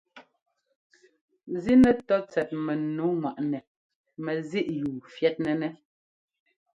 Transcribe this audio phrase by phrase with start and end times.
[1.63, 3.59] Zínɛtɔ́ tsɛt mɛnu ŋwaꞌnɛ
[4.23, 5.71] mɛzíꞌyúu fyɛ́tnɛ́nɛ́.